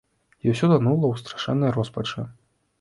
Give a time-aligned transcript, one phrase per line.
[0.45, 2.29] І ўсё танула ў страшэннай роспачы.